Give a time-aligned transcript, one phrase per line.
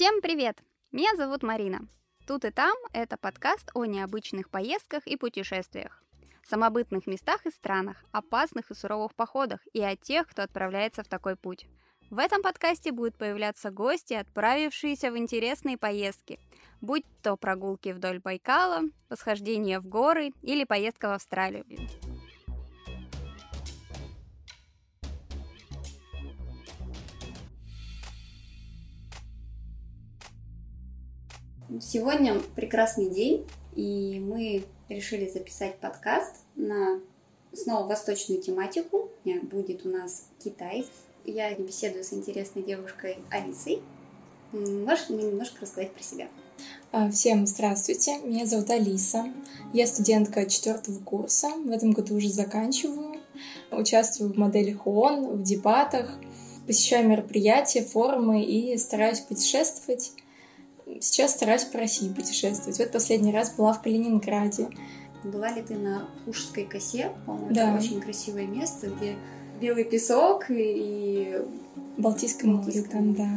[0.00, 0.56] Всем привет!
[0.92, 1.86] Меня зовут Марина.
[2.26, 6.02] Тут и там– это подкаст о необычных поездках и путешествиях,
[6.42, 11.36] самобытных местах и странах, опасных и суровых походах и о тех, кто отправляется в такой
[11.36, 11.66] путь.
[12.08, 16.40] В этом подкасте будут появляться гости, отправившиеся в интересные поездки,
[16.80, 18.80] будь то прогулки вдоль Байкала,
[19.10, 21.66] восхождение в горы или поездка в Австралию.
[31.80, 37.00] Сегодня прекрасный день, и мы решили записать подкаст на
[37.54, 39.08] снова восточную тематику.
[39.24, 40.84] Будет у нас Китай.
[41.24, 43.80] Я беседую с интересной девушкой Алисой.
[44.52, 46.28] Можешь мне немножко рассказать про себя?
[46.92, 49.32] А, всем здравствуйте, меня зовут Алиса.
[49.72, 53.22] Я студентка четвертого курса, в этом году уже заканчиваю.
[53.70, 56.18] Участвую в моделях ООН, в дебатах,
[56.66, 60.12] посещаю мероприятия, форумы и стараюсь путешествовать.
[61.00, 62.78] Сейчас стараюсь по России путешествовать.
[62.78, 64.68] Вот последний раз была в Калининграде.
[65.24, 67.12] Была ли ты на Ужской косе?
[67.26, 67.74] По-моему, да.
[67.74, 69.16] это очень красивое место, где
[69.60, 71.38] белый песок и...
[71.96, 73.28] Балтийское море там, да.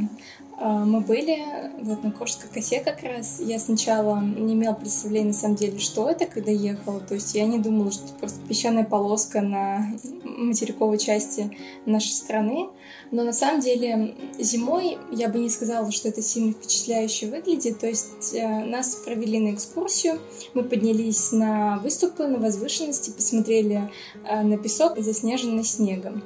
[0.57, 1.43] А, мы были
[1.81, 3.39] вот на Куршской косе как раз.
[3.39, 6.99] Я сначала не имела представления на самом деле, что это, когда ехала.
[6.99, 9.87] То есть я не думала, что это просто песчаная полоска на
[10.23, 12.69] материковой части нашей страны.
[13.13, 17.77] Но на самом деле зимой я бы не сказала, что это сильно впечатляюще выглядит.
[17.77, 20.19] То есть э, нас провели на экскурсию,
[20.55, 23.91] мы поднялись на выступы, на возвышенности, посмотрели
[24.27, 26.23] э, на песок, заснеженный снегом.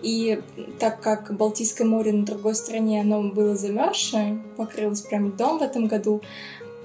[0.00, 0.40] И
[0.78, 5.88] так как Балтийское море на другой стороне, оно было замерзшее, покрылось прям льдом в этом
[5.88, 6.22] году,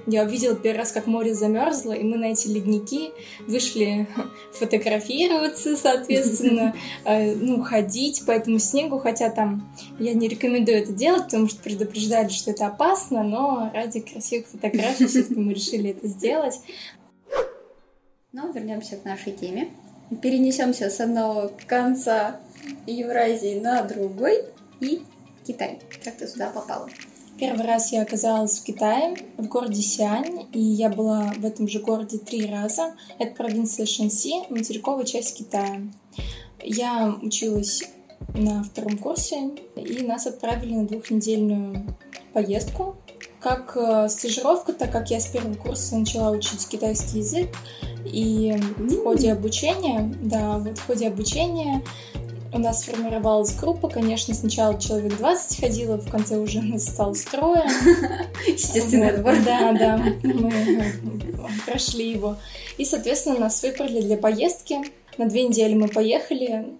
[0.08, 3.11] я увидела первый раз, как море замерзло, и мы на эти ледники
[3.48, 4.08] вышли
[4.54, 9.67] фотографироваться, соответственно, э, ну, ходить по этому снегу, хотя там
[9.99, 15.08] я не рекомендую это делать, потому что предупреждали, что это опасно, но ради красивых фотографий
[15.08, 16.60] все-таки мы решили это сделать.
[18.32, 19.70] Ну, вернемся к нашей теме.
[20.21, 22.39] Перенесемся с одного конца
[22.86, 24.44] Евразии на другой
[24.80, 25.02] и
[25.48, 25.80] Китай.
[26.04, 26.89] Как ты сюда попала?
[27.37, 31.79] Первый раз я оказалась в Китае, в городе Сиань, и я была в этом же
[31.79, 32.95] городе три раза.
[33.19, 35.81] Это провинция Шанси, материковая часть Китая.
[36.63, 37.83] Я училась
[38.33, 41.85] на втором курсе, и нас отправили на двухнедельную
[42.31, 42.95] поездку.
[43.41, 47.49] Как э, стажировка, так как я с первого курса начала учить китайский язык,
[48.05, 51.83] и в ходе обучения, да, вот в ходе обучения
[52.55, 57.70] у нас сформировалась группа, конечно, сначала человек 20 ходило, в конце уже нас стало строя.
[58.48, 59.36] Естественный отбор.
[59.43, 60.52] Да, да, мы
[61.65, 62.38] прошли его.
[62.77, 64.77] И, соответственно, нас выбрали для поездки.
[65.17, 66.77] На две недели мы поехали,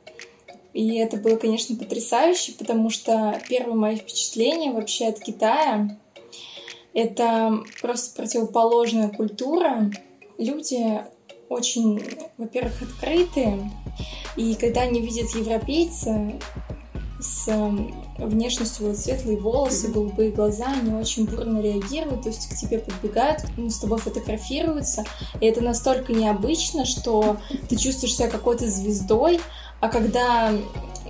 [0.74, 5.98] и это было, конечно, потрясающе, потому что первое мое впечатление вообще от Китая—
[6.94, 9.92] это просто противоположная культура.
[10.38, 11.02] Люди
[11.48, 12.02] очень,
[12.38, 13.72] во-первых, открытые,
[14.36, 16.34] и когда они видят европейца
[17.20, 22.56] с эм, внешностью вот светлые волосы, голубые глаза, они очень бурно реагируют, то есть к
[22.56, 25.04] тебе подбегают, ну, с тобой фотографируются.
[25.40, 27.38] И это настолько необычно, что
[27.70, 29.40] ты чувствуешь себя какой-то звездой,
[29.80, 30.52] а когда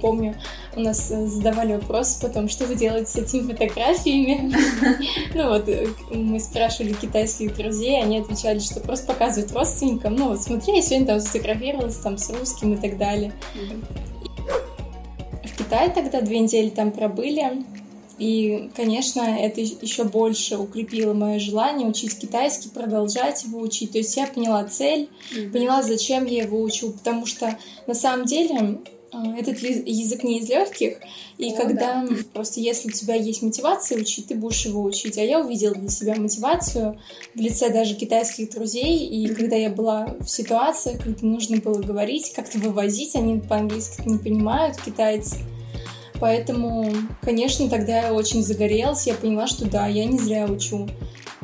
[0.02, 0.36] помню,
[0.76, 4.54] у нас э, задавали вопрос потом, что вы делаете с этими фотографиями.
[5.34, 10.16] Ну вот, э, мы спрашивали китайских друзей, они отвечали, что просто показывают родственникам.
[10.16, 13.34] Ну вот, смотри, я сегодня там сфотографировалась там с русским и так далее.
[15.44, 17.66] В Китае тогда две недели там пробыли.
[18.18, 23.92] И, конечно, это еще больше укрепило мое желание учить китайский, продолжать его учить.
[23.92, 25.52] То есть я поняла цель, mm-hmm.
[25.52, 26.92] поняла, зачем я его учу.
[26.92, 27.58] Потому что
[27.88, 28.80] на самом деле
[29.38, 30.98] этот язык не из легких,
[31.38, 32.16] и О, когда да.
[32.34, 35.18] просто если у тебя есть мотивация учить, ты будешь его учить.
[35.18, 37.00] А я увидела для себя мотивацию
[37.34, 42.34] в лице даже китайских друзей, и когда я была в ситуациях, когда нужно было говорить,
[42.34, 45.38] как-то вывозить, они по-английски не понимают, китайцы.
[46.20, 46.92] Поэтому,
[47.22, 50.88] конечно, тогда я очень загорелась, я поняла, что да, я не зря учу.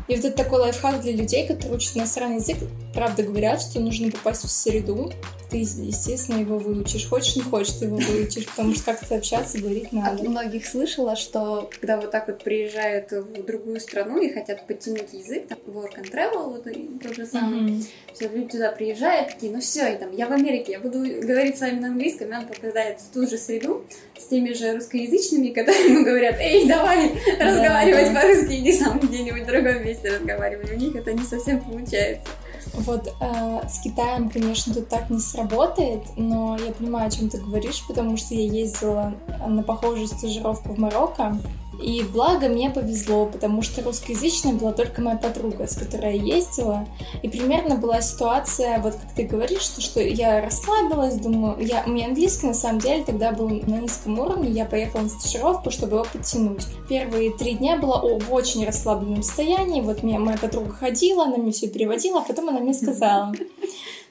[0.07, 2.57] И вот это такой лайфхак для людей, которые учат иностранный язык,
[2.94, 5.12] правда говорят, что нужно попасть в среду,
[5.51, 7.07] ты, естественно, его выучишь.
[7.07, 10.13] Хочешь, не хочешь, ты его выучишь, потому что как-то общаться, говорить надо.
[10.13, 15.12] От многих слышала, что когда вот так вот приезжают в другую страну и хотят подтянуть
[15.12, 17.86] язык, там, work and travel, вот то же самое, mm-hmm.
[18.13, 21.57] все люди туда приезжают, такие, ну все, и там, я в Америке, я буду говорить
[21.57, 23.86] с вами на английском, и он попадает в ту же среду
[24.18, 29.47] с теми же русскоязычными, которые ему говорят, эй, давай разговаривать по-русски, иди сам где-нибудь в
[29.47, 30.74] другом месте разговаривай.
[30.74, 32.30] У них это не совсем получается.
[32.73, 37.38] Вот э, с Китаем, конечно, тут так не сработает, но я понимаю, о чем ты
[37.38, 39.13] говоришь, потому что я ездила
[39.45, 41.38] на похожую стажировку в Марокко,
[41.79, 46.88] И благо мне повезло, потому что русскоязычная была только моя подруга, с которой я ездила.
[47.23, 51.89] И примерно была ситуация, вот как ты говоришь, что, что я расслабилась, думаю, я, у
[51.89, 55.95] меня английский на самом деле тогда был на низком уровне, я поехала на стажировку, чтобы
[55.95, 56.65] его подтянуть.
[56.89, 61.51] Первые три дня была в очень расслабленном состоянии, вот меня моя подруга ходила, она мне
[61.51, 63.33] все переводила, а потом она мне сказала,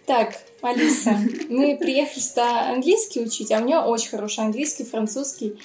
[0.07, 1.19] так, Алиса,
[1.49, 5.57] мы приехали сюда английский учить, а у нее очень хороший английский, французский.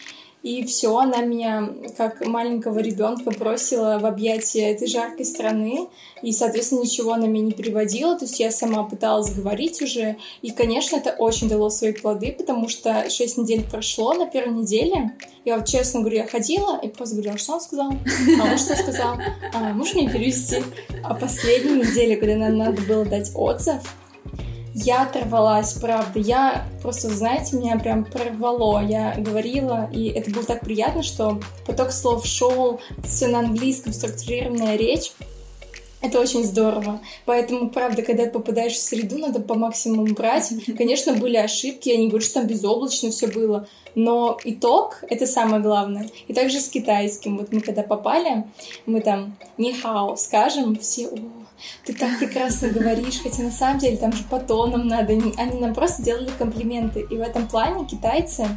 [0.45, 5.87] И все, она меня, как маленького ребенка, бросила в объятия этой жаркой страны.
[6.21, 8.15] И, соответственно, ничего она меня не переводила.
[8.15, 10.17] То есть я сама пыталась говорить уже.
[10.43, 14.13] И, конечно, это очень дало свои плоды, потому что 6 недель прошло.
[14.13, 15.13] На первой неделе
[15.45, 17.93] я вот, честно говорю, я ходила и просто говорила, что он сказал,
[18.39, 19.17] а он что сказал,
[19.51, 20.57] а, можешь мне перевести?
[21.03, 23.81] А последней неделе, когда нам надо было дать отзыв,
[24.75, 26.19] я оторвалась, правда.
[26.19, 28.83] Я просто, знаете, меня прям прорвало.
[28.83, 34.75] Я говорила, и это было так приятно, что поток слов шел, все на английском, структурированная
[34.75, 35.13] речь.
[36.01, 36.99] Это очень здорово.
[37.23, 40.51] Поэтому, правда, когда ты попадаешь в среду, надо по максимуму брать.
[40.77, 45.63] Конечно, были ошибки, я не говорю, что там безоблачно все было, но итог— это самое
[45.63, 46.09] главное.
[46.27, 47.37] И также с китайским.
[47.37, 48.43] Вот мы когда попали,
[48.85, 51.44] мы там «нихао» скажем, все «О,
[51.85, 55.13] ты так прекрасно говоришь», хотя на самом деле там же по тонам надо.
[55.13, 57.05] Они нам просто делали комплименты.
[57.09, 58.47] И в этом плане китайцы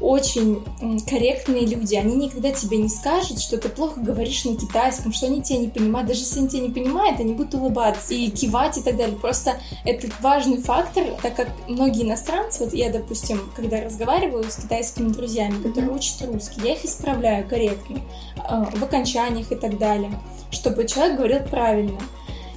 [0.00, 0.64] очень
[1.08, 1.94] корректные люди.
[1.94, 5.68] Они никогда тебе не скажут, что ты плохо говоришь на китайском, что они тебя не
[5.68, 6.08] понимают.
[6.08, 9.16] Даже если они тебя не понимают, они будут улыбаться и кивать и так далее.
[9.16, 15.08] Просто это важный фактор, так как многие иностранцы, вот я, допустим, когда разговариваю с китайскими
[15.08, 18.00] друзьями, которые учат русский, я их исправляю корректно
[18.38, 20.10] а, в окончаниях и так далее,
[20.50, 22.00] чтобы человек говорил правильно.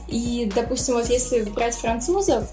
[0.08, 2.52] И, допустим, вот если брать французов,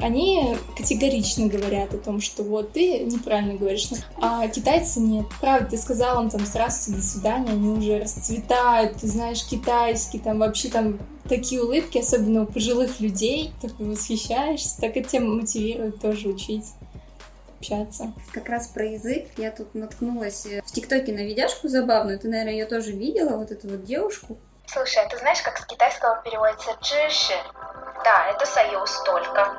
[0.00, 3.88] они категорично говорят о том, что вот ты неправильно говоришь.
[4.20, 5.26] А китайцы нет.
[5.40, 10.40] Правда, ты сказал им там здравствуйте, до свидания, они уже расцветают, ты знаешь китайский, там
[10.40, 10.98] вообще там
[11.28, 16.64] такие улыбки, особенно у пожилых людей, так восхищаешься, так это тебя мотивирует тоже учить
[17.58, 18.12] общаться.
[18.32, 22.18] Как раз про язык я тут наткнулась в ТикТоке на видяшку забавную.
[22.18, 24.36] Ты, наверное, ее тоже видела, вот эту вот девушку.
[24.72, 27.38] Слушай, а ты знаешь, как с китайского переводится «джиши»?
[28.04, 29.54] Да, это союз только.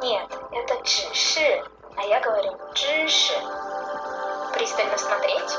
[0.00, 1.62] Нет, это «чиши»,
[1.94, 3.34] а я говорю «чиши».
[4.54, 5.58] Пристально смотреть?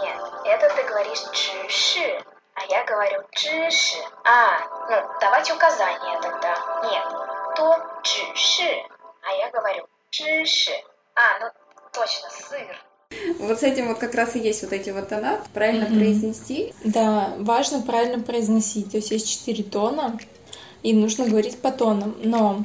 [0.00, 3.98] Нет, это ты говоришь «чиши», а я говорю «чиши».
[4.22, 4.60] А,
[4.90, 6.54] ну, давайте указания тогда.
[6.84, 8.86] Нет, то «чиши»,
[9.22, 10.84] а я говорю «чиши».
[11.16, 11.50] А, ну,
[11.92, 12.80] точно, сыр.
[13.38, 15.98] Вот с этим вот как раз и есть вот эти вот тона, правильно mm-hmm.
[15.98, 16.72] произнести.
[16.84, 18.90] Да, важно правильно произносить.
[18.90, 20.18] То есть есть четыре тона,
[20.82, 22.16] и нужно говорить по тонам.
[22.22, 22.64] Но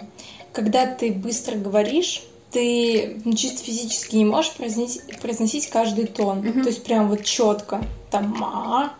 [0.54, 6.40] когда ты быстро говоришь, ты ну, чисто физически не можешь произносить, произносить каждый тон.
[6.40, 6.64] Mm-hmm.
[6.64, 7.82] То есть прям вот четко.
[8.10, 8.94] Там ма,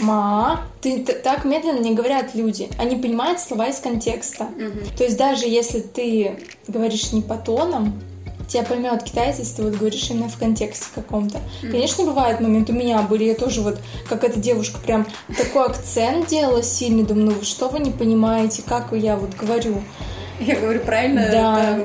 [0.00, 0.66] ма.
[0.82, 2.68] Ты, так медленно не говорят люди.
[2.78, 4.44] Они понимают слова из контекста.
[4.44, 4.96] Mm-hmm.
[4.96, 7.98] То есть даже если ты говоришь не по тонам,
[8.48, 11.38] тебя поймет китайец, если ты вот говоришь именно в контексте каком-то.
[11.38, 11.70] Mm-hmm.
[11.70, 13.78] Конечно, бывает момент, у меня были, я тоже вот,
[14.08, 15.06] как эта девушка, прям
[15.36, 19.82] такой акцент делала сильный, думаю, ну что вы не понимаете, как я вот говорю.
[20.40, 21.28] Я говорю правильно?
[21.30, 21.78] Да.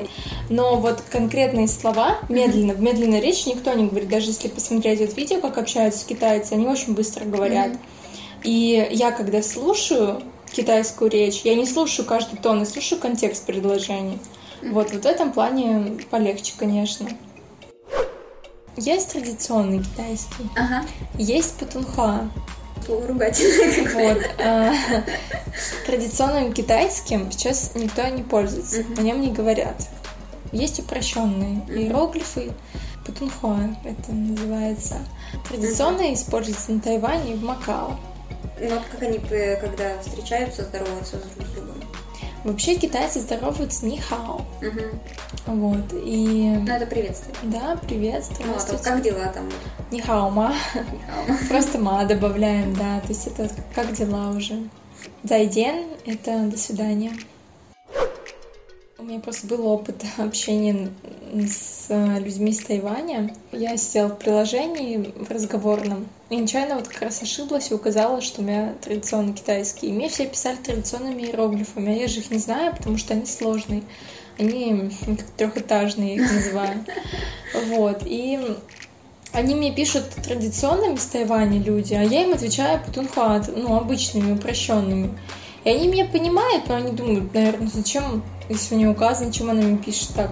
[0.49, 4.09] Но вот конкретные слова, медленно, в медленной речи никто не говорит.
[4.09, 7.71] Даже если посмотреть это видео, как общаются китайцы, они очень быстро говорят.
[7.71, 8.43] Mm-hmm.
[8.43, 10.21] И я, когда слушаю
[10.51, 14.19] китайскую речь, я не слушаю каждый тон, я слушаю контекст предложений.
[14.72, 17.10] Вот, вот в этом плане полегче, конечно.
[18.75, 20.84] Есть традиционный китайский, ага.
[21.17, 22.29] есть патунха.
[22.86, 24.24] Слово ругательное Вот.
[24.39, 24.74] А,
[25.86, 29.88] традиционным китайским сейчас никто не пользуется, о нем не говорят.
[30.51, 32.51] Есть упрощенные иероглифы,
[33.05, 34.98] патунхуа это называется.
[35.48, 38.00] Традиционно используется на Тайване и в Макао.
[38.60, 41.52] Ну, вот как они, когда встречаются, здороваются друг с другом?
[42.43, 44.45] Вообще китайцы здороваются ни хао.
[44.62, 45.53] Угу.
[45.55, 46.57] Вот, и...
[46.59, 47.35] Ну, это приветствие.
[47.43, 48.47] Да, приветствие.
[48.47, 49.50] Ну, а как дела там?
[49.91, 50.53] Ни хао ма.
[51.50, 53.00] Просто ма добавляем, да.
[53.00, 54.67] То есть это как дела уже.
[55.23, 57.13] Зайден— это до свидания.
[59.03, 60.89] У меня просто был опыт общения
[61.33, 63.36] с людьми из Тайваня.
[63.51, 68.39] Я сидела в приложении в разговорном и нечаянно вот как раз ошиблась и указала, что
[68.39, 69.91] у меня традиционно китайские.
[69.91, 73.25] И мне все писали традиционными иероглифами, а я же их не знаю, потому что они
[73.25, 73.83] сложные.
[74.39, 76.86] Они как трехэтажные, я их называю.
[77.75, 78.03] Вот.
[78.05, 78.39] И
[79.33, 85.10] они мне пишут традиционными с Тайваня люди, а я им отвечаю путунхуа, ну, обычными, упрощенными.
[85.65, 89.77] И они меня понимают, но они думают, наверное, зачем, если не указано, чем она мне
[89.77, 90.31] пишет так.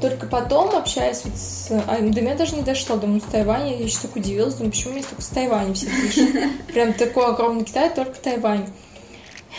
[0.00, 1.70] только потом, общаясь вот с...
[1.86, 3.76] А до меня даже не дошло, думаю, с Тайваня.
[3.76, 6.30] Я еще так удивилась, думаю, почему мне только с Тайваня все пишут.
[6.72, 8.66] Прям такой огромный Китай, только Тайвань.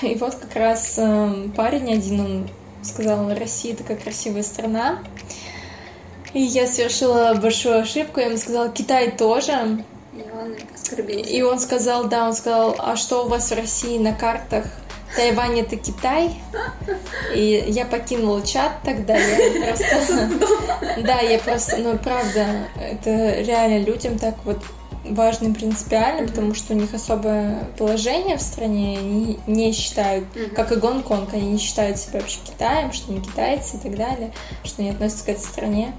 [0.01, 2.50] И вот как раз э, парень один, он
[2.84, 5.00] сказал, Россия такая красивая страна.
[6.34, 9.84] И я совершила большую ошибку, я ему сказала, Китай тоже.
[10.13, 11.29] И он оскорбился.
[11.29, 14.65] И он сказал, да, он сказал, а что у вас в России на картах?
[15.15, 16.41] Тайвань это Китай.
[17.33, 19.15] И я покинула чат тогда.
[19.15, 20.29] Я просто...
[21.03, 24.59] Да, я просто, ну правда, это реально людям так вот
[25.09, 30.71] важно и принципиально, потому что у них особое положение в стране, они не считают, как
[30.71, 34.33] и Гонконг, они не считают себя вообще Китаем, что не китайцы и так далее,
[34.63, 35.93] что не относятся к этой стране.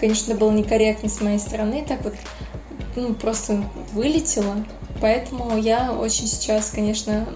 [0.00, 2.14] Конечно, было некорректно с моей стороны, так вот
[2.96, 4.64] ну, просто вылетело.
[5.00, 7.26] Поэтому я очень сейчас, конечно,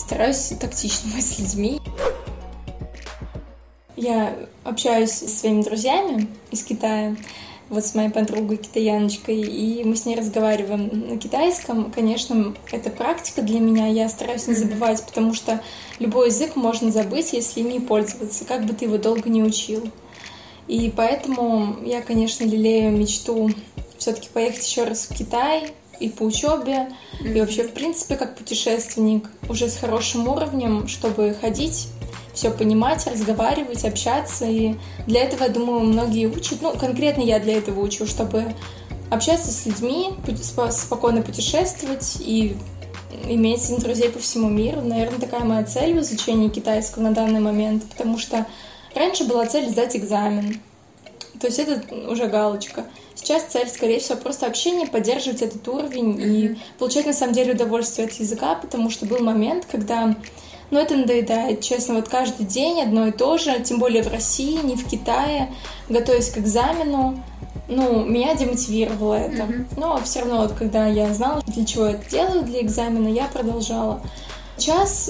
[0.00, 1.80] стараюсь тактично быть с людьми.
[3.96, 7.16] Я общаюсь со своими друзьями из Китая,
[7.68, 11.92] вот с моей подругой китаяночкой, и мы с ней разговариваем на китайском.
[11.92, 15.62] Конечно, это практика для меня, я стараюсь не забывать, потому что
[15.98, 19.90] любой язык можно забыть, если не пользоваться, как бы ты его долго не учил.
[20.66, 23.50] И поэтому я, конечно, лелею мечту
[23.98, 26.88] все-таки поехать еще раз в Китай, и по учебе,
[27.20, 27.36] mm-hmm.
[27.36, 31.88] и вообще, в принципе, как путешественник, уже с хорошим уровнем, чтобы ходить,
[32.34, 34.46] все понимать, разговаривать, общаться.
[34.46, 34.76] И
[35.06, 36.62] для этого, я думаю, многие учат.
[36.62, 38.54] Ну, конкретно я для этого учу, чтобы
[39.10, 40.10] общаться с людьми,
[40.70, 42.56] спокойно путешествовать и
[43.28, 44.80] иметь друзей по всему миру.
[44.80, 48.46] Наверное, такая моя цель в изучении китайского на данный момент, потому что
[48.94, 50.60] раньше была цель сдать экзамен.
[51.40, 52.84] То есть это уже галочка.
[53.30, 56.56] Сейчас цель, скорее всего, просто общение, поддерживать этот уровень mm-hmm.
[56.56, 60.16] и получать на самом деле удовольствие от языка, потому что был момент, когда
[60.72, 64.58] ну, это надоедает, честно, вот каждый день одно и то же, тем более в России,
[64.64, 65.48] не в Китае,
[65.88, 67.22] готовясь к экзамену,
[67.68, 69.42] ну, меня демотивировало это.
[69.42, 69.66] Mm-hmm.
[69.76, 73.26] Но все равно, вот когда я знала, для чего я это делаю, для экзамена, я
[73.26, 74.02] продолжала.
[74.56, 75.08] Сейчас,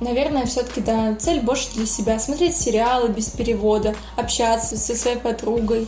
[0.00, 2.18] наверное, все-таки, да, цель больше для себя.
[2.18, 5.86] Смотреть сериалы без перевода, общаться со своей подругой,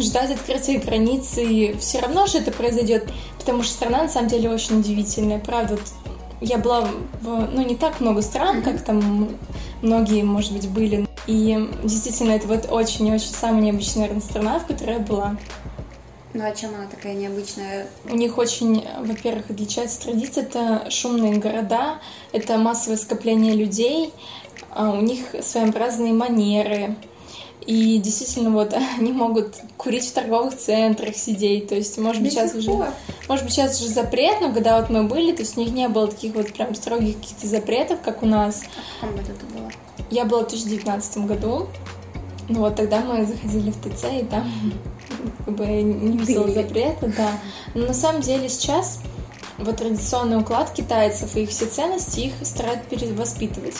[0.00, 4.50] ждать открытия границ, и все равно же это произойдет, потому что страна на самом деле
[4.50, 5.74] очень удивительная, правда.
[5.74, 5.82] Вот
[6.40, 6.88] я была
[7.20, 9.28] в, ну, не так много стран, как там
[9.82, 11.06] многие, может быть, были.
[11.26, 15.36] И действительно, это вот очень-очень самая необычная, наверное, страна, в которой я была.
[16.34, 17.86] Ну а чем она такая необычная?
[18.10, 20.44] У них очень, во-первых, отличается традиция.
[20.44, 21.98] Это шумные города,
[22.32, 24.14] это массовое скопление людей,
[24.70, 26.96] а у них своеобразные манеры,
[27.66, 31.68] и действительно, вот они могут курить в торговых центрах, сидеть.
[31.68, 32.70] То есть, может быть, сейчас уже.
[33.28, 35.88] Может быть, сейчас уже запрет, но когда вот мы были, то есть у них не
[35.88, 38.62] было таких вот прям строгих каких-то запретов, как у нас.
[39.00, 39.70] А в каком году ты была?
[40.10, 41.68] Я была в 2019 году.
[42.48, 44.50] Ну вот тогда мы заходили в ТЦ, и там
[45.46, 47.30] как бы не было запрета, да.
[47.74, 49.00] Но на самом деле сейчас
[49.58, 53.76] вот традиционный уклад китайцев и их все ценности их стараются перевоспитывать.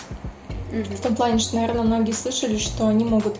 [0.70, 3.38] В том плане, что, наверное, многие слышали, что они могут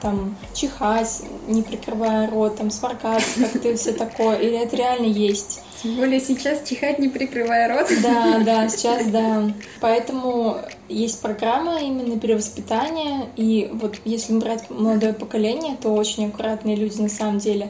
[0.00, 4.38] там чихать, не прикрывая рот, там сморкаться, как-то и все такое.
[4.38, 5.60] Или это реально есть.
[5.82, 7.88] Тем более сейчас чихать, не прикрывая рот.
[8.02, 9.52] Да, да, сейчас, да.
[9.80, 10.58] Поэтому
[10.88, 13.26] есть программа именно перевоспитания.
[13.36, 17.68] И вот если брать молодое поколение, то очень аккуратные люди на самом деле.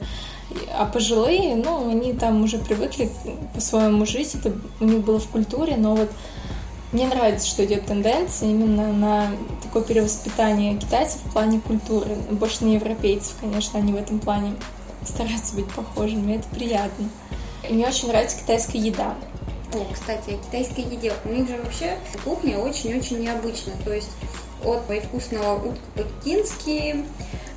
[0.77, 3.11] А пожилые, ну, они там уже привыкли
[3.55, 6.11] по-своему жить, это у них было в культуре, но вот
[6.93, 9.31] мне нравится, что идет тенденция именно на
[9.63, 12.17] такое перевоспитание китайцев в плане культуры.
[12.31, 14.55] Больше на европейцев, конечно, они в этом плане
[15.07, 16.37] стараются быть похожими.
[16.37, 17.09] Это приятно.
[17.69, 19.15] И мне очень нравится китайская еда.
[19.73, 21.15] О, кстати, о китайской еде.
[21.25, 23.77] У них же вообще кухня очень-очень необычная.
[23.85, 24.11] То есть
[24.63, 27.05] от вкусного утка по-пекински,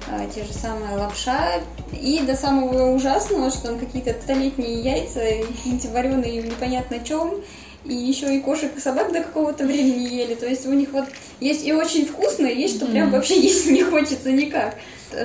[0.08, 1.62] а, те же самые лапша,
[1.92, 5.20] и до самого ужасного, что там какие-то столетние яйца,
[5.92, 7.42] вареные непонятно чем,
[7.86, 10.36] и еще и кошек и собак до какого-то времени ели.
[10.36, 11.06] То есть у них вот
[11.39, 14.75] есть и очень вкусно, и есть, что прям вообще есть не хочется никак.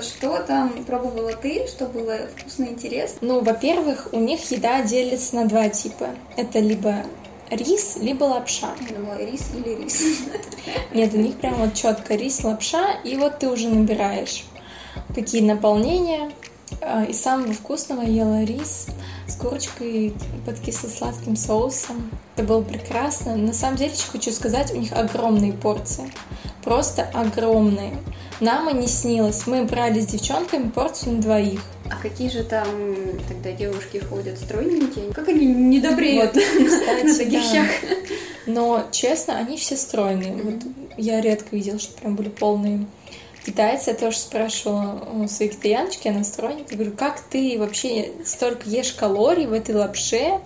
[0.02, 3.19] Что там пробовала ты, что было вкусно и интересно?
[3.23, 6.11] Ну, во-первых, у них еда делится на два типа.
[6.37, 7.05] Это либо
[7.50, 8.75] рис, либо лапша.
[8.88, 10.02] Я думала, рис или рис.
[10.95, 14.45] Нет, у них прям вот четко рис, лапша, и вот ты уже набираешь
[15.14, 16.31] какие наполнения.
[16.81, 18.87] А, из самого вкусного ела рис
[19.27, 20.15] с курочкой
[20.47, 22.11] под кисло-сладким соусом.
[22.37, 23.37] Это было прекрасно.
[23.37, 26.11] На самом деле, еще хочу сказать, у них огромные порции.
[26.65, 27.97] Просто огромные.
[28.41, 29.47] Нам и не снилось.
[29.47, 31.61] Мы брали с девчонками порцию на двоих.
[31.91, 32.67] А какие же там
[33.29, 35.12] тогда девушки ходят стройненькие?
[35.12, 37.67] Как они не добреют вот, кстати, на таких щах?
[38.47, 40.33] Но, честно, они все стройные.
[40.33, 40.45] Mm-hmm.
[40.45, 42.87] Вот я редко видела, что прям были полные
[43.45, 48.69] китайца я тоже спрашивала у своей китаяночки, она стройненькая, я говорю, как ты вообще столько
[48.69, 50.41] ешь калорий в этой лапше,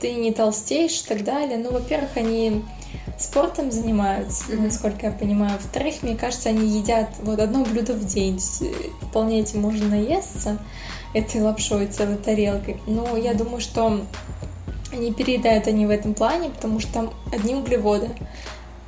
[0.00, 1.56] ты не толстеешь и так далее.
[1.58, 2.62] Ну, во-первых, они
[3.18, 4.60] спортом занимаются, mm-hmm.
[4.60, 5.52] насколько я понимаю.
[5.52, 8.40] Во-вторых, мне кажется, они едят вот одно блюдо в день.
[8.60, 10.58] Э, вполне этим можно наесться
[11.14, 12.80] этой лапшой целой тарелкой.
[12.86, 14.02] Но я думаю, что
[14.92, 18.10] не переедают они в этом плане, потому что там одни углеводы.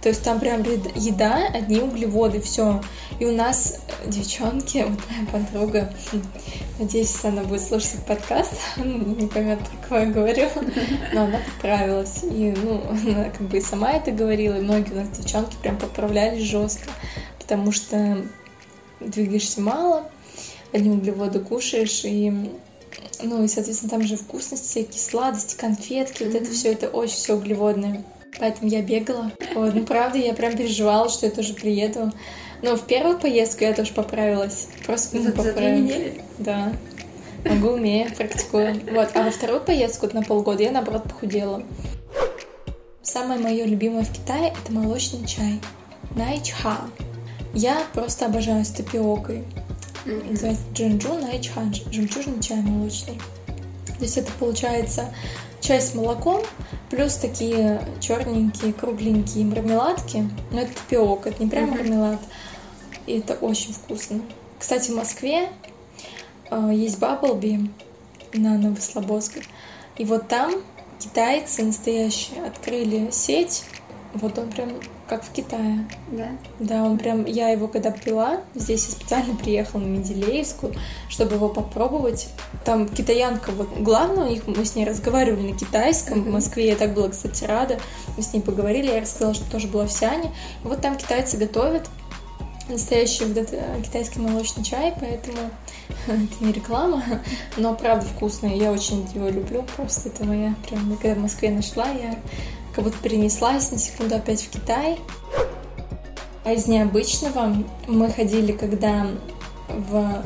[0.03, 2.81] То есть там прям еда, одни углеводы, все.
[3.19, 5.93] И у нас э, девчонки, вот моя подруга,
[6.79, 10.49] надеюсь, она будет слушать подкаст, не поймет, про кого я говорю,
[11.13, 12.23] но она поправилась.
[12.23, 15.77] И, ну, она как бы и сама это говорила, и многие у нас девчонки прям
[15.77, 16.91] поправлялись жестко,
[17.41, 18.25] потому что
[19.01, 20.09] двигаешься мало,
[20.73, 22.53] одни углеводы кушаешь, и
[23.21, 27.35] ну и, соответственно, там же вкусности всякие, сладости, конфетки, вот это все, это очень все
[27.35, 28.05] углеводное.
[28.39, 29.33] Поэтому я бегала.
[29.55, 32.13] Вот, ну правда, я прям переживала, что я тоже приеду.
[32.63, 34.69] Но в первую поездку я тоже поправилась.
[34.87, 36.15] Просто ну, поправилась.
[36.39, 36.73] Да.
[37.45, 38.81] Могу, умею, практикую.
[38.93, 39.11] Вот.
[39.15, 41.63] А во вторую поездку на полгода я, наоборот, похудела.
[43.03, 45.61] Самое мое любимое в Китае— это молочный чай.
[46.15, 46.77] Найчха.
[47.55, 49.45] Я просто обожаю с тапиокой.
[50.05, 53.19] Называется джинджу найчха, жемчужный чай молочный.
[53.87, 55.13] То есть это получается
[55.61, 56.43] чай с молоком,
[56.91, 60.29] плюс такие черненькие, кругленькие мармеладки.
[60.51, 62.21] Но это тапиок, это не прям мармелад.
[63.07, 64.21] И это очень вкусно.
[64.59, 65.51] Кстати, в Москве
[66.51, 67.71] э, есть Баблби
[68.33, 69.45] на Новослободской.
[69.97, 70.55] И вот там
[70.99, 73.65] китайцы настоящие открыли сеть.
[74.15, 74.71] Вот он прям
[75.07, 75.87] как в Китае.
[76.11, 76.29] Да?
[76.59, 77.25] Да, он прям...
[77.25, 80.75] Я его когда пила, здесь я специально приехала на Менделеевскую,
[81.09, 82.29] чтобы его попробовать.
[82.65, 86.77] Там китаянка, вот главное у них, мы с ней разговаривали на китайском в Москве, я
[86.77, 87.79] так была, кстати, рада.
[88.17, 90.33] Мы с ней поговорили, я рассказала, что тоже была в Сиане.
[90.63, 91.89] Вот там китайцы готовят
[92.69, 95.39] настоящий вот этот э, китайский молочный чай, поэтому
[96.07, 97.03] это не реклама,
[97.57, 98.59] но правда вкусный.
[98.59, 102.19] Я очень его люблю, просто это моя прям, когда в Москве нашла, я
[102.79, 105.01] как будто перенеслась на секунду опять в Китай.
[106.45, 107.57] А из необычного
[107.89, 109.09] мы ходили, когда
[109.69, 110.23] в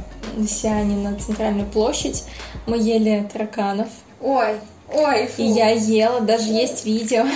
[0.46, 2.24] Сиане на центральную площадь,
[2.66, 3.88] мы ели тараканов.
[4.20, 4.56] Ой,
[4.92, 5.40] ой, фу.
[5.40, 7.24] И я ела, даже есть видео.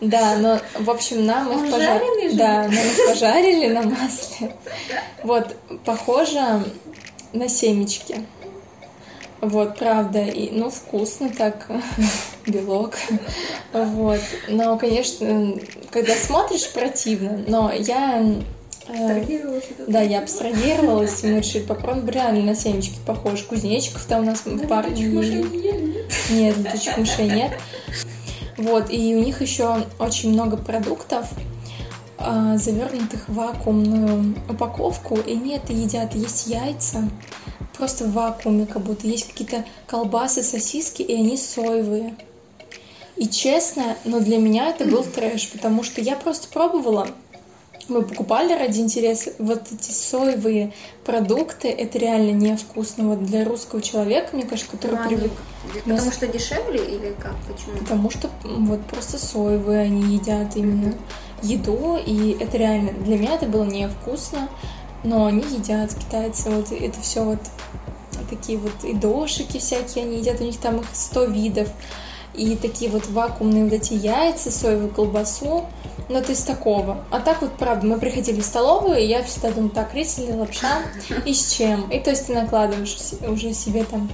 [0.00, 2.34] Да, но, в общем, нам их пожарили.
[2.34, 4.54] Да, нам их пожарили на масле.
[5.22, 6.62] Вот, похоже
[7.32, 8.26] на семечки.
[9.44, 11.70] Вот, правда, и, ну, вкусно так,
[12.46, 12.94] белок,
[13.72, 14.20] вот.
[14.48, 15.56] Но, конечно,
[15.90, 18.24] когда смотришь, противно, но я...
[18.88, 19.24] Э,
[19.86, 23.42] да, я абстрагировалась, мы решили попробовать, реально на семечки похож.
[23.42, 25.04] Кузнечиков там у нас в парке.
[26.30, 27.52] Нет, летучих мышей нет.
[28.56, 31.28] Вот, и у них еще очень много продуктов,
[32.18, 36.14] э, завернутых в вакуумную упаковку, и они это едят.
[36.14, 37.08] Есть яйца,
[37.76, 39.06] просто в вакууме как будто.
[39.06, 42.16] Есть какие-то колбасы, сосиски, и они соевые.
[43.16, 47.08] И честно, но для меня это был трэш, потому что я просто пробовала.
[47.86, 49.32] Мы покупали ради интереса.
[49.38, 50.72] Вот эти соевые
[51.04, 53.10] продукты, это реально невкусно.
[53.10, 55.32] Вот для русского человека, мне кажется, который а, привык...
[55.84, 57.34] Потому что дешевле или как?
[57.46, 57.76] Почему?
[57.78, 60.94] Потому что вот просто соевые они едят именно
[61.42, 62.92] еду, и это реально...
[62.92, 64.48] Для меня это было невкусно
[65.04, 67.38] но они едят, китайцы, вот это все вот
[68.30, 71.68] такие вот и дошики всякие они едят, у них там их сто видов,
[72.32, 75.66] и такие вот вакуумные вот эти яйца, соевую колбасу,
[76.08, 77.04] ну, то есть такого.
[77.10, 80.32] А так вот, правда, мы приходили в столовую, и я всегда думаю, так, рис или
[80.32, 80.82] лапша,
[81.24, 81.88] и с чем?
[81.90, 84.10] И то есть ты накладываешь уже себе там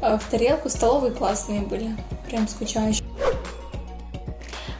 [0.00, 0.70] э, в тарелку.
[0.70, 1.94] Столовые классные были,
[2.28, 3.04] прям скучающие.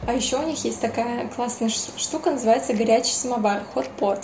[0.07, 4.21] А еще у них есть такая классная штука, называется горячий самовар, хот-пот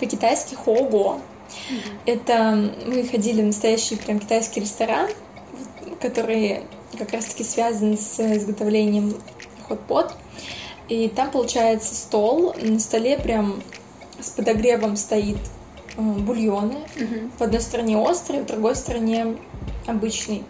[0.00, 1.20] по-китайски хого.
[1.48, 1.98] Mm-hmm.
[2.06, 5.08] Это мы ходили в настоящий прям китайский ресторан,
[6.00, 6.62] который
[6.98, 9.14] как раз-таки связан с изготовлением
[9.68, 10.14] хот-пот.
[10.88, 13.62] И там получается стол, на столе прям
[14.20, 15.38] с подогревом стоит
[15.96, 16.76] э, бульоны.
[17.38, 19.36] В одной стороне острый, в другой стороне
[19.86, 20.44] обычный.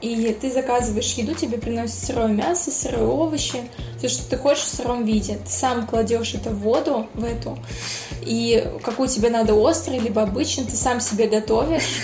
[0.00, 3.58] И ты заказываешь еду, тебе приносят сырое мясо, сырые овощи,
[3.98, 5.38] все, что ты хочешь в сыром виде.
[5.44, 7.58] Ты сам кладешь это в воду, в эту,
[8.22, 12.00] и какую тебе надо острый, либо обычный, ты сам себе готовишь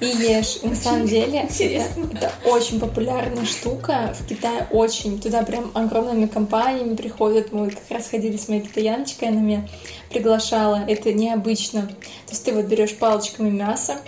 [0.00, 0.58] и ешь.
[0.62, 4.14] И на самом деле это, это очень популярная штука.
[4.18, 5.20] В Китае очень.
[5.20, 7.52] Туда прям огромными компаниями приходят.
[7.52, 9.68] Мы как раз ходили с моей китаяночкой, она меня
[10.10, 10.84] приглашала.
[10.86, 11.82] Это необычно.
[11.82, 13.98] То есть ты вот берешь палочками мясо,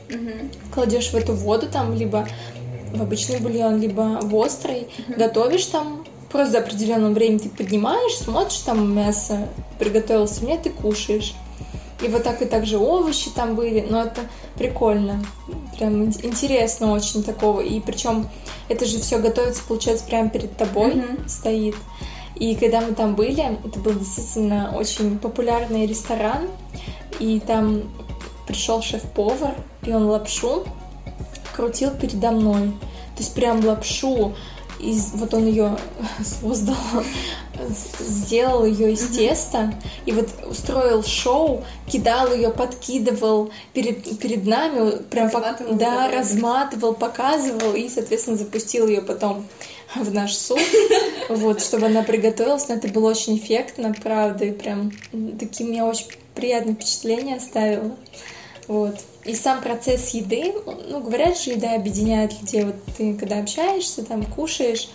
[0.73, 2.29] кладешь в эту воду там, либо
[2.93, 8.61] в обычный бульон, либо в острый, готовишь там Просто за определенное время ты поднимаешь, смотришь,
[8.61, 11.35] там мясо приготовилось, нет, ты кушаешь.
[12.03, 14.23] И вот так и также овощи там были, но это
[14.57, 15.23] прикольно,
[15.77, 17.61] прям интересно очень такого.
[17.61, 18.29] И причем
[18.71, 21.29] это же все готовится, получается, прямо перед тобой mm-hmm.
[21.29, 21.77] стоит.
[22.37, 26.49] И когда мы там были, это был действительно очень популярный ресторан,
[27.21, 27.83] и там
[28.49, 30.65] пришел шеф-повар, и он лапшу
[31.55, 32.69] крутил передо мной.
[33.17, 34.35] То есть прям лапшу
[34.83, 35.77] из, вот он ее
[36.25, 36.77] создал,
[38.01, 39.73] сделал ее из теста
[40.07, 47.75] и вот устроил шоу, кидал ее, подкидывал перед, перед нами, прям разматывал, да, разматывал, показывал
[47.75, 49.47] и, соответственно, запустил ее потом
[49.95, 50.59] в наш суп,
[51.29, 52.69] вот, чтобы она приготовилась.
[52.69, 54.91] Но это было очень эффектно, правда, и прям
[55.39, 57.97] такие мне очень приятные впечатления оставило.
[58.69, 58.97] Вот.
[59.25, 60.53] И сам процесс еды,
[60.89, 62.65] ну, говорят же, еда объединяет людей.
[62.65, 64.89] Вот ты, когда общаешься, там, кушаешь,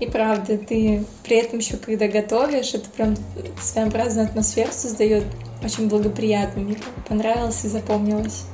[0.00, 3.16] и правда, ты при этом еще, когда готовишь, это прям
[3.60, 5.24] своеобразную атмосферу создает,
[5.62, 6.62] очень благоприятно.
[6.62, 6.76] Мне
[7.08, 8.44] понравилось и запомнилось.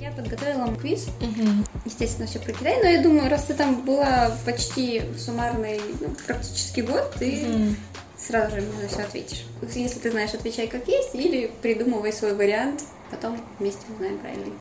[0.00, 1.06] Я подготовила вам квиз.
[1.20, 1.48] Угу.
[1.84, 6.80] Естественно, все про Китай, но я думаю, раз ты там была почти суммарный, ну, практически
[6.80, 7.76] год, ты угу.
[8.18, 9.44] сразу же на все ответишь.
[9.74, 12.82] Если ты знаешь, отвечай как есть, или придумывай свой вариант,
[13.14, 14.52] потом вместе узнаем правильный.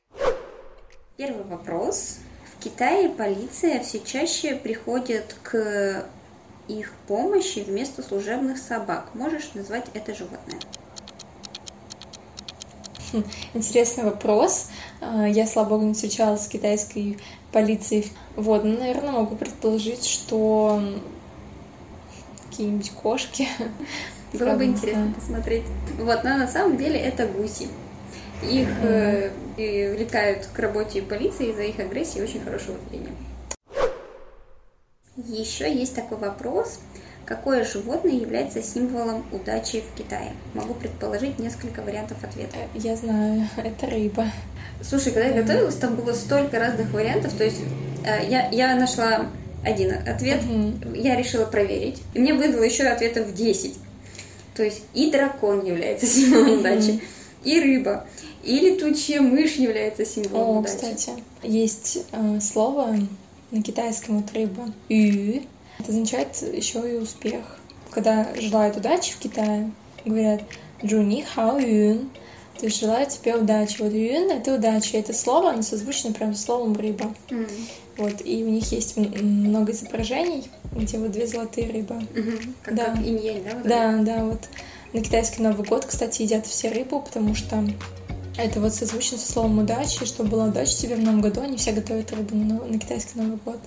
[1.17, 2.19] Первый вопрос.
[2.55, 6.05] В Китае полиция все чаще приходит к
[6.67, 9.09] их помощи вместо служебных собак.
[9.13, 10.59] Можешь назвать это животное?
[13.11, 14.69] Хм, интересный вопрос.
[15.01, 17.19] А, я, слава богу, не встречалась с китайской
[17.51, 18.11] полицией.
[18.35, 20.81] Вот, ну, наверное, могу предположить, что
[22.49, 23.47] какие-нибудь кошки.
[24.33, 25.65] Было бы интересно посмотреть.
[25.99, 27.67] Вот, но на самом деле это гуси.
[28.49, 33.15] Их э, привлекают к работе полиции из-за их агрессии и очень хорошего зрения.
[35.15, 36.79] Еще есть такой вопрос.
[37.25, 40.33] Какое животное является символом удачи в Китае?
[40.53, 42.57] Могу предположить несколько вариантов ответа.
[42.57, 44.25] Э, я знаю, это рыба.
[44.81, 47.33] Слушай, когда я готовилась, там было столько разных вариантов.
[47.33, 47.61] То есть
[48.05, 49.27] э, я, я нашла
[49.63, 50.93] один ответ, угу.
[50.93, 52.01] я решила проверить.
[52.13, 53.77] И мне выдало еще ответов 10.
[54.55, 57.01] То есть и дракон является символом удачи,
[57.43, 58.05] и рыба,
[58.43, 60.75] и летучая мышь является символом О, удачи.
[60.75, 61.11] кстати,
[61.43, 62.95] есть э, слово
[63.51, 65.43] на китайском вот рыба ю.
[65.79, 67.57] Это означает еще и успех.
[67.89, 69.71] Когда желают удачи в Китае,
[70.05, 70.41] говорят
[70.83, 72.09] Джуни хао юн.
[72.59, 73.81] То есть желаю тебе удачи.
[73.81, 74.97] Вот юн это удача.
[74.97, 77.13] Это слово, оно созвучно прям словом рыба.
[77.29, 77.49] Mm.
[77.97, 81.95] Вот, и у них есть много изображений, где вот две золотые рыбы.
[81.95, 82.53] Mm-hmm.
[82.63, 82.85] Как, да.
[82.85, 83.55] как инь да?
[83.55, 84.03] Вот да, это?
[84.03, 84.41] да, вот.
[84.93, 87.63] На китайский Новый год, кстати, едят все рыбу, потому что
[88.37, 91.71] это вот созвучно со словом удачи, чтобы была удача тебе в новом году, они все
[91.71, 93.59] готовят рыбу на, на китайский Новый год.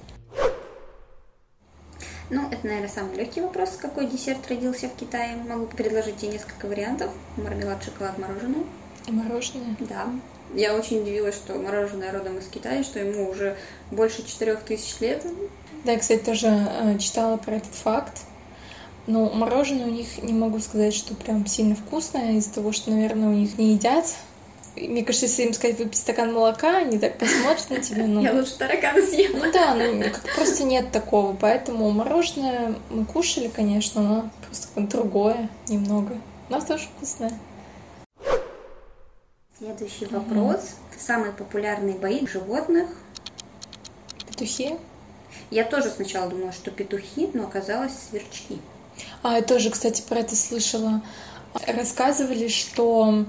[2.29, 3.77] Ну, это, наверное, самый легкий вопрос.
[3.81, 5.37] Какой десерт родился в Китае?
[5.49, 7.13] Могу предложить тебе несколько вариантов.
[7.37, 8.65] Мармелад, шоколад, мороженое.
[9.07, 9.77] Мороженое?
[9.79, 10.09] Да.
[10.53, 13.57] Я очень удивилась, что мороженое родом из Китая, что ему уже
[13.93, 15.25] больше четырех тысяч лет.
[15.85, 18.23] Да, я, кстати, тоже э, читала про этот факт.
[19.07, 23.29] Но мороженое у них не могу сказать, что прям сильно вкусное, из-за того, что, наверное,
[23.29, 24.07] у них не едят
[24.77, 28.07] мне кажется, если им сказать выпить стакан молока, они так посмотрят на тебя.
[28.07, 28.23] Ну...
[28.23, 29.39] Я лучше таракана съем.
[29.39, 31.35] Ну да, ну как просто нет такого.
[31.35, 36.19] Поэтому мороженое мы кушали, конечно, но просто другое немного.
[36.49, 37.33] Но тоже вкусное.
[39.59, 40.61] Следующий вопрос.
[40.61, 40.99] Mm-hmm.
[40.99, 42.91] Самые популярные бои животных?
[44.29, 44.77] Петухи.
[45.51, 48.61] Я тоже сначала думала, что петухи, но оказалось сверчки.
[49.23, 51.03] А, я тоже, кстати, про это слышала.
[51.67, 53.25] Рассказывали, что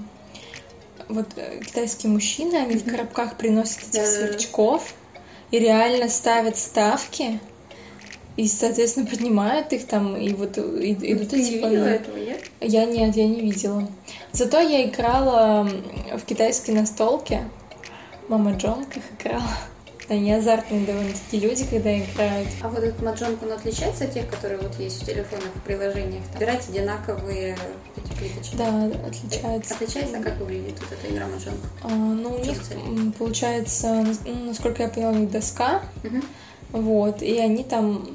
[1.08, 4.94] вот э, китайские мужчины, они в коробках приносят этих сверчков
[5.50, 7.40] и реально ставят ставки.
[8.36, 12.44] И, соответственно, поднимают их там, и вот и, идут Ты эти этого, нет?
[12.60, 13.88] Я нет, я не видела.
[14.30, 15.68] Зато я играла
[16.14, 17.42] в китайской настолке.
[18.28, 19.42] Мама Джон как играла.
[20.08, 22.48] Они азартные довольно-таки люди, когда играют.
[22.62, 26.22] А вот этот маджонг, он отличается от тех, которые вот есть в телефонах, в приложениях?
[26.32, 27.56] Выбирать одинаковые
[27.96, 28.56] эти плиточки?
[28.56, 29.74] Да, отличается.
[29.74, 31.58] Отличается, как выглядит вот эта игра маджонг?
[31.82, 36.22] А, ну, у них, получается, ну, насколько я поняла, у них доска, угу.
[36.72, 38.08] вот, и они там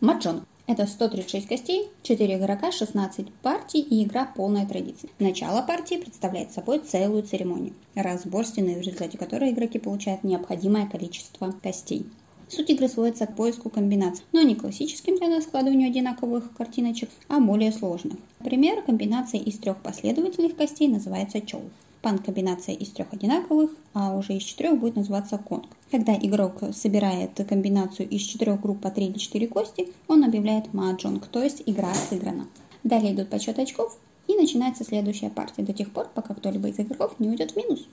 [0.00, 0.44] Маджонг.
[0.66, 5.10] Это 136 костей, 4 игрока, 16 партий и игра полная традиция.
[5.20, 11.54] Начало партии представляет собой целую церемонию, разбор стены, в результате которой игроки получают необходимое количество
[11.62, 12.06] костей.
[12.48, 17.70] Суть игры сводится к поиску комбинаций, но не классическим для складыванию одинаковых картиночек, а более
[17.70, 18.18] сложных.
[18.40, 21.62] Например, комбинация из трех последовательных костей называется чоу.
[22.06, 25.66] Пан комбинация из трех одинаковых, а уже из четырех будет называться конг.
[25.90, 31.26] Когда игрок собирает комбинацию из четырех групп по 3 или 4 кости, он объявляет маджонг,
[31.26, 32.46] то есть игра сыграна.
[32.84, 37.18] Далее идут подсчет очков, и начинается следующая партия до тех пор, пока кто-либо из игроков
[37.18, 37.88] не уйдет в минус.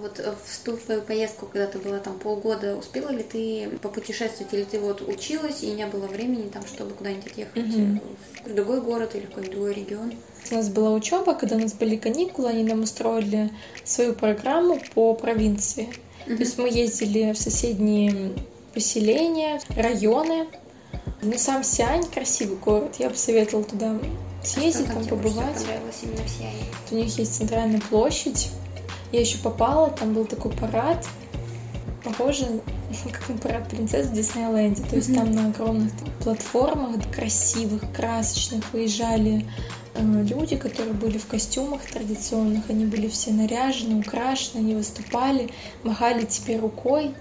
[0.00, 4.52] Вот э, в ту твою поездку, когда ты была там полгода, успела ли ты попутешествовать,
[4.52, 8.00] или ты вот училась и не было времени там, чтобы куда-нибудь отъехать угу.
[8.46, 10.12] в другой город или в какой-нибудь другой регион?
[10.50, 13.50] У нас была учеба, когда у нас были каникулы, они нам устроили
[13.84, 15.88] свою программу по провинции.
[16.26, 16.36] Угу.
[16.36, 18.32] То есть мы ездили в соседние
[18.74, 20.46] поселения, районы.
[21.20, 23.98] Ну, сам Сиань красивый город, я бы советовала туда
[24.44, 25.56] съездить, а там побывать.
[25.56, 26.64] в Сиане?
[26.90, 28.50] У них есть центральная площадь,
[29.12, 31.06] я еще попала, там был такой парад,
[32.04, 32.46] похоже,
[33.12, 34.82] как на парад принцесс в Диснейленде.
[34.82, 35.92] То есть там на огромных
[36.22, 39.46] платформах, красивых, красочных, выезжали
[39.94, 45.50] э, люди, которые были в костюмах традиционных, они были все наряжены, украшены, они выступали,
[45.82, 47.14] махали тебе рукой.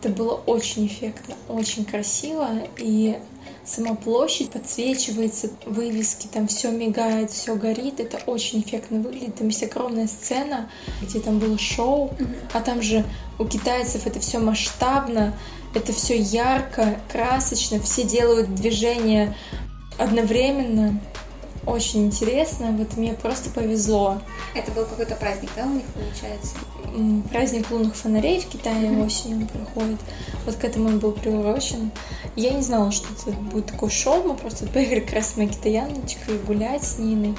[0.00, 3.18] Это было очень эффектно, очень красиво, и
[3.64, 9.36] сама площадь подсвечивается, вывески, там все мигает, все горит, это очень эффектно выглядит.
[9.36, 12.10] Там есть огромная сцена, где там было шоу,
[12.52, 13.04] а там же
[13.38, 15.34] у китайцев это все масштабно,
[15.74, 19.36] это все ярко, красочно, все делают движения
[19.98, 21.00] одновременно.
[21.66, 24.20] Очень интересно, вот мне просто повезло.
[24.54, 26.54] Это был какой-то праздник, да, у них получается?
[27.30, 29.06] праздник лунных фонарей в Китае mm-hmm.
[29.06, 29.98] осенью проходит.
[30.44, 31.90] Вот к этому он был приурочен.
[32.36, 34.22] Я не знала, что это будет такое шоу.
[34.22, 37.34] Мы просто поехали как раз с моей китаяночкой гулять с Ниной.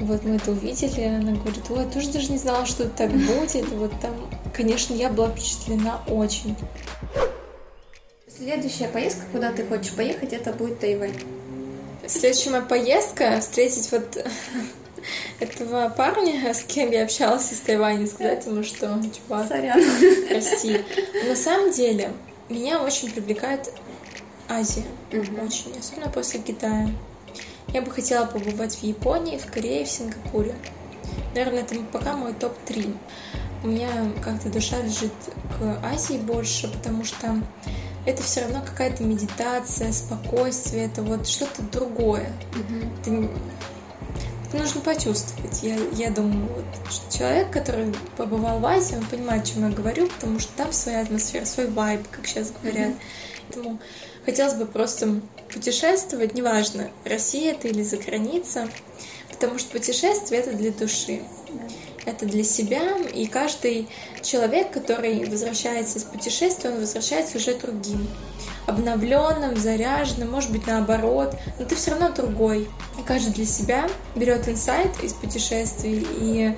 [0.00, 3.10] И вот мы это увидели, она говорит, ой, я тоже даже не знала, что так
[3.12, 3.68] будет.
[3.72, 4.14] Вот там,
[4.54, 6.56] конечно, я была впечатлена очень.
[8.34, 11.12] Следующая поездка, куда ты хочешь поехать, это будет Тайвань.
[12.08, 14.16] Следующая моя поездка встретить вот
[15.40, 19.78] этого парня, с кем я общалась из Тайваня, сказать ему, что, чувак, Сорян.
[20.28, 20.80] прости.
[21.22, 22.12] Но на самом деле,
[22.48, 23.70] меня очень привлекает
[24.48, 24.84] Азия.
[25.12, 25.44] Угу.
[25.44, 25.78] Очень.
[25.78, 26.88] Особенно после Китая.
[27.74, 30.54] Я бы хотела побывать в Японии, в Корее, в Сингапуре.
[31.34, 32.96] Наверное, это пока мой топ-3.
[33.64, 33.90] У меня
[34.24, 35.12] как-то душа лежит
[35.58, 37.36] к Азии больше, потому что
[38.08, 42.32] это все равно какая-то медитация, спокойствие, это вот что-то другое.
[42.54, 43.28] Угу.
[44.48, 45.62] Это нужно почувствовать.
[45.62, 49.76] Я, я думаю, вот, что человек, который побывал в Азии, он понимает, о чем я
[49.76, 52.88] говорю, потому что там своя атмосфера, свой вайб, как сейчас говорят.
[52.88, 52.98] Mm-hmm.
[53.48, 53.78] Поэтому
[54.24, 55.20] хотелось бы просто
[55.52, 58.70] путешествовать, неважно, Россия это или за граница,
[59.28, 61.20] потому что путешествие это для души.
[62.08, 63.86] Это для себя, и каждый
[64.22, 68.08] человек, который возвращается из путешествия, он возвращается уже другим
[68.66, 72.66] обновленным, заряженным, может быть наоборот, но ты все равно другой.
[72.98, 76.56] И каждый для себя берет инсайт из путешествий, и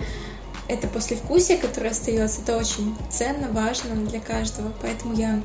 [0.68, 4.72] это послевкусие, которое остается, это очень ценно, важно для каждого.
[4.80, 5.42] Поэтому я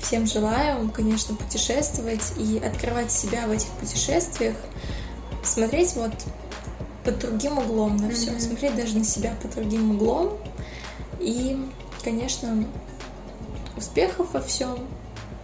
[0.00, 4.54] всем желаю, конечно, путешествовать и открывать себя в этих путешествиях,
[5.42, 6.12] смотреть вот
[7.04, 8.40] под другим углом на все, mm-hmm.
[8.40, 10.38] смотреть даже на себя под другим углом.
[11.20, 11.58] И,
[12.02, 12.66] конечно,
[13.76, 14.78] успехов во всем,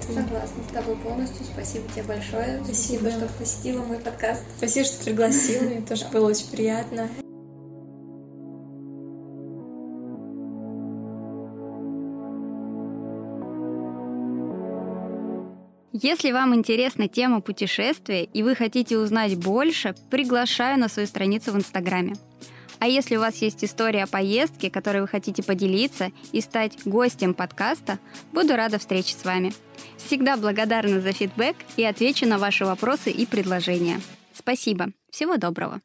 [0.01, 1.47] Согласна с тобой полностью.
[1.47, 2.61] Спасибо тебе большое.
[2.63, 4.43] Спасибо, Спасибо что посетила мой подкаст.
[4.59, 5.63] Спасибо, что пригласила.
[5.63, 7.09] Мне тоже было очень приятно.
[15.97, 21.57] Если вам интересна тема путешествия и вы хотите узнать больше, приглашаю на свою страницу в
[21.57, 22.15] Инстаграме.
[22.81, 27.33] А если у вас есть история о поездке, которой вы хотите поделиться и стать гостем
[27.33, 28.01] подкаста,
[28.33, 29.53] буду рада встрече с вами.
[29.97, 34.01] Всегда благодарна за фидбэк и отвечу на ваши вопросы и предложения.
[34.33, 34.89] Спасибо.
[35.13, 35.81] Всего доброго.